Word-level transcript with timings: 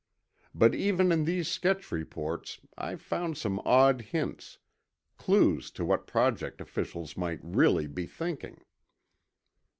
But 0.55 0.73
even 0.73 1.11
in 1.11 1.25
these 1.25 1.47
sketch 1.47 1.91
reports, 1.91 2.59
I 2.75 2.95
found 2.95 3.37
some 3.37 3.59
odd 3.65 4.01
hints, 4.01 4.57
clues 5.17 5.69
to 5.73 5.85
what 5.85 6.07
Project 6.07 6.59
officials 6.59 7.15
might 7.15 7.39
really 7.43 7.85
be 7.85 8.07
thinking. 8.07 8.61